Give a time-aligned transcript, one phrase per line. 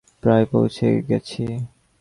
[0.23, 1.43] প্রায় পৌঁছে গেছি!